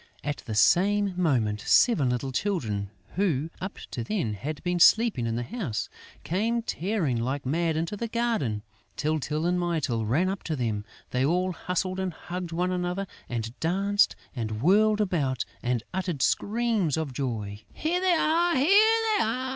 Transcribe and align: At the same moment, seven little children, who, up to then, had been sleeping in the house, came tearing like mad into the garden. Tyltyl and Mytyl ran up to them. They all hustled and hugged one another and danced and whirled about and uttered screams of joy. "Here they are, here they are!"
At 0.23 0.37
the 0.47 0.55
same 0.55 1.13
moment, 1.15 1.61
seven 1.61 2.09
little 2.09 2.31
children, 2.31 2.89
who, 3.17 3.51
up 3.61 3.77
to 3.91 4.03
then, 4.03 4.33
had 4.33 4.63
been 4.63 4.79
sleeping 4.79 5.27
in 5.27 5.35
the 5.35 5.43
house, 5.43 5.89
came 6.23 6.63
tearing 6.63 7.17
like 7.21 7.45
mad 7.45 7.77
into 7.77 7.95
the 7.95 8.07
garden. 8.07 8.63
Tyltyl 8.97 9.45
and 9.45 9.59
Mytyl 9.59 10.07
ran 10.07 10.27
up 10.27 10.41
to 10.45 10.55
them. 10.55 10.85
They 11.11 11.23
all 11.23 11.51
hustled 11.51 11.99
and 11.99 12.13
hugged 12.13 12.51
one 12.51 12.71
another 12.71 13.05
and 13.29 13.53
danced 13.59 14.15
and 14.35 14.63
whirled 14.63 15.01
about 15.01 15.45
and 15.61 15.83
uttered 15.93 16.23
screams 16.23 16.97
of 16.97 17.13
joy. 17.13 17.61
"Here 17.71 18.01
they 18.01 18.13
are, 18.13 18.55
here 18.55 18.69
they 19.19 19.23
are!" 19.23 19.41